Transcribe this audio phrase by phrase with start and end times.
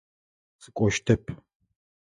[0.61, 1.23] Сыкӏощтэп.